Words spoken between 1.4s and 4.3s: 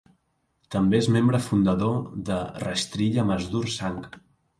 fundador de Rashtriya Mazdoor Sangh.